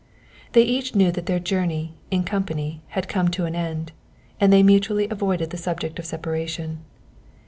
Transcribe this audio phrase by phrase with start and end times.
[0.53, 3.91] They each knew that their journey, in company, had come to an end,
[4.39, 6.79] and they mutually avoided the subject of separation.